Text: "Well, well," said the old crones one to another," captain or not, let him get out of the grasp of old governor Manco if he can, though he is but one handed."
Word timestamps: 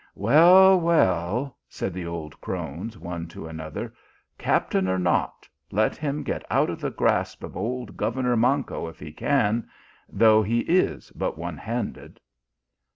"Well, 0.15 0.79
well," 0.79 1.57
said 1.69 1.93
the 1.93 2.07
old 2.07 2.41
crones 2.41 2.97
one 2.97 3.27
to 3.27 3.45
another," 3.47 3.93
captain 4.39 4.87
or 4.87 4.97
not, 4.97 5.47
let 5.71 5.95
him 5.95 6.23
get 6.23 6.43
out 6.49 6.71
of 6.71 6.81
the 6.81 6.89
grasp 6.89 7.43
of 7.43 7.55
old 7.55 7.97
governor 7.97 8.35
Manco 8.35 8.87
if 8.87 8.97
he 8.99 9.11
can, 9.11 9.69
though 10.09 10.41
he 10.41 10.61
is 10.61 11.11
but 11.11 11.37
one 11.37 11.57
handed." 11.57 12.19